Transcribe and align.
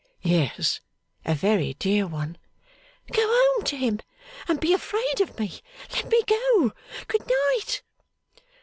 'Yes, 0.23 0.81
a 1.25 1.35
very 1.35 1.75
dear 1.75 2.07
one.' 2.07 2.39
'Go 3.11 3.21
home 3.23 3.63
to 3.65 3.77
him, 3.77 3.99
and 4.47 4.59
be 4.59 4.73
afraid 4.73 5.21
of 5.21 5.37
me. 5.37 5.61
Let 5.93 6.09
me 6.09 6.23
go. 6.25 6.71
Good 7.07 7.29
night! 7.29 7.83